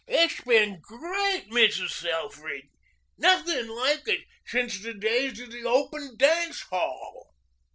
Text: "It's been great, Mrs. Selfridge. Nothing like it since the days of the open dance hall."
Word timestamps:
"It's 0.07 0.41
been 0.41 0.79
great, 0.81 1.51
Mrs. 1.51 1.91
Selfridge. 1.91 2.65
Nothing 3.19 3.67
like 3.67 4.07
it 4.07 4.21
since 4.47 4.81
the 4.81 4.95
days 4.95 5.39
of 5.39 5.51
the 5.51 5.63
open 5.65 6.17
dance 6.17 6.61
hall." 6.71 7.35